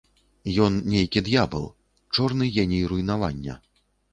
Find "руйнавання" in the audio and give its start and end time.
2.93-3.61